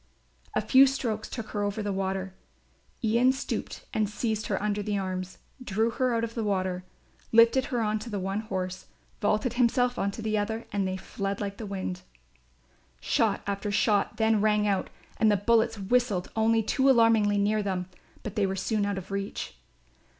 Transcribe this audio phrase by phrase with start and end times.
[0.55, 2.33] A few strokes took her over the water;
[3.03, 6.83] Ian stooped and seized her under the arms, drew her out of the water,
[7.31, 8.87] lifted her on to the one horse,
[9.21, 12.01] vaulted himself on to the other and they fled like the wind.
[12.99, 17.85] Shot after shot then rang out and the bullets whistled only too alarmingly near them,
[18.23, 19.53] but they were soon out of reach.